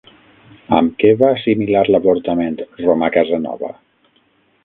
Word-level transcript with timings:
Amb 0.77 0.95
què 1.03 1.11
va 1.19 1.27
assimilar 1.33 1.83
l'avortament 1.95 2.57
Romà 2.87 3.13
Casanova? 3.17 3.73